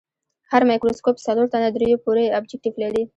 [0.51, 3.03] هر مایکروسکوپ څلور تر دریو پورې ابجکتیف لري.